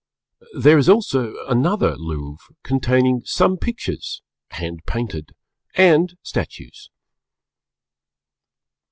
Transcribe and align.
There 0.59 0.79
is 0.79 0.89
also 0.89 1.35
another 1.47 1.95
Louvre 1.95 2.55
containing 2.63 3.21
some 3.23 3.57
pictures 3.59 4.23
(hand 4.49 4.79
painted) 4.87 5.35
and 5.75 6.17
statues. 6.23 6.89